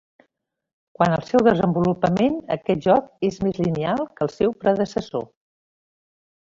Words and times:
Quant 0.99 1.13
al 1.17 1.21
seu 1.27 1.43
desenvolupament, 1.47 2.39
aquest 2.57 2.83
joc 2.89 3.31
és 3.31 3.39
més 3.49 3.63
lineal 3.67 4.05
que 4.19 4.29
el 4.29 4.35
seu 4.41 4.59
predecessor. 4.65 5.29